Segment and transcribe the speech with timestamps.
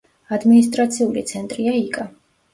[0.37, 2.09] ადმინისტრაციული ცენტრია იკა.